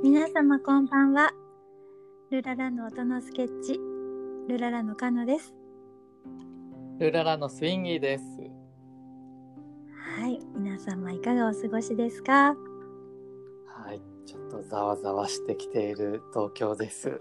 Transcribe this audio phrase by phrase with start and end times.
[0.00, 1.32] 皆様こんばんは。
[2.30, 3.80] ルララの音のスケッチ、
[4.48, 5.52] ルララのカノです。
[7.00, 8.24] ルララのスインギーです。
[10.20, 12.54] はい、皆様いかがお過ごしですか？
[13.66, 17.20] はい、ちょっとざわざわしてきている東京です。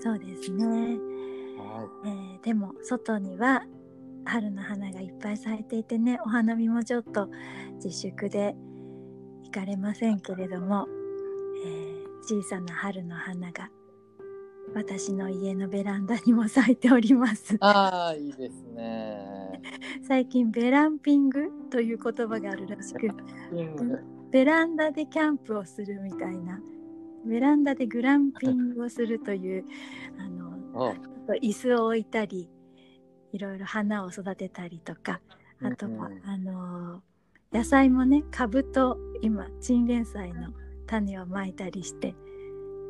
[0.00, 0.64] そうですね。
[1.58, 3.64] はえーでも外には
[4.26, 7.28] 春の花がいっぱい咲いていてね、お花見もちょっと
[7.82, 8.54] 自粛で
[9.42, 13.70] 行かれませんけれども、えー小さな春の花が
[14.74, 17.56] 私の家のベランダにも咲いております。
[17.60, 19.60] ああ、いいですね。
[20.02, 23.08] 最近ベランピングという言葉があるらしく、
[24.30, 26.60] ベランダでキャンプをするみたいな
[27.24, 29.64] ベランダでグランピングをするという
[30.18, 30.94] あのお
[31.32, 32.50] 椅子を置いたり
[33.32, 35.20] いろいろ花を育てたりとか
[35.62, 37.02] あとは、うんうんあの
[37.52, 40.52] 野菜もね株と今チンゲン菜の
[40.86, 42.14] 種をまいたりして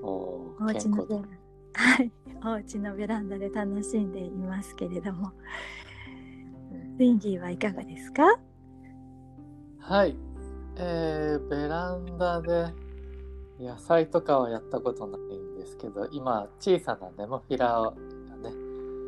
[0.03, 1.29] おお家のベラン
[1.75, 2.13] はい。
[2.45, 5.33] お家のベランダで楽しんでいますけれども。
[6.97, 8.39] スインギーはいかがですか？
[9.81, 10.17] はい、
[10.77, 12.73] えー、ベランダで
[13.59, 17.97] 野菜とかはやったことないんですけど、今小さなネモフィラがね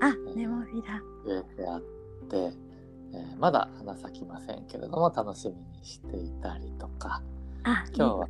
[0.00, 1.00] あネモフィラ。
[1.24, 1.80] 植えてあっ
[2.28, 7.22] て、えーまだ花咲きませんけれども楽しみにしていたりとか。
[7.62, 8.28] あ今日は、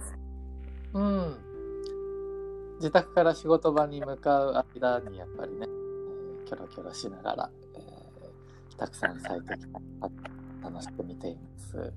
[0.96, 1.36] うん、
[2.76, 9.80] 自宅から仕事場に向かう間にやっぱりね、えーキョロキョロしながら、えーたくさん咲いてきた
[10.68, 11.92] 楽しく見ています。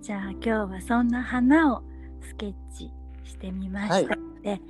[0.00, 1.82] じゃあ今日はそんな花を
[2.20, 2.90] スケッチ
[3.24, 4.60] してみましたので、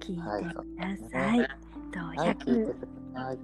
[0.00, 1.38] 聞いてください。
[1.40, 1.48] はい
[1.92, 2.76] とはい、聞いて100く
[3.14, 3.38] ださい。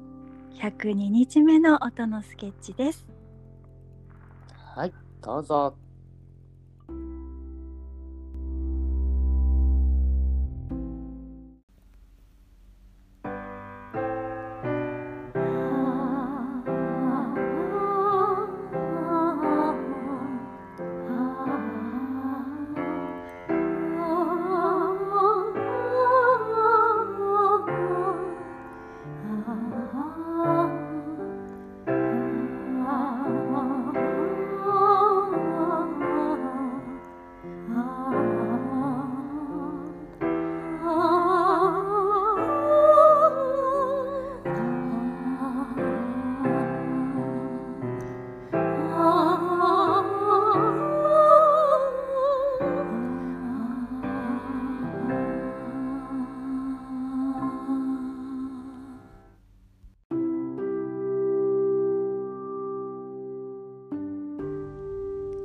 [0.71, 3.07] 102日目の音のスケッチです。
[4.75, 5.77] はい、どうぞ。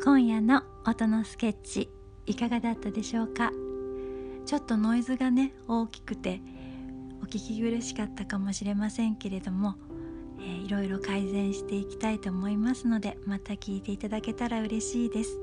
[0.01, 1.89] 今夜の音のスケッチ
[2.25, 3.51] いかがだったでしょうか？
[4.45, 6.41] ちょっとノイズがね大きくて
[7.21, 9.75] お聞き苦しかったかもしれませんけれども、
[10.39, 15.37] えーいろいろ改善していきたいと思いますのでまた聞いていただけたら嬉しいです。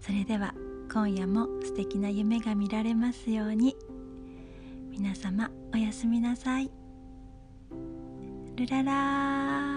[0.00, 0.54] それでは
[0.90, 3.76] 今夜も素敵な夢が見られますように
[4.90, 6.70] 皆様おやすみなさい。
[8.56, 9.75] ルララー。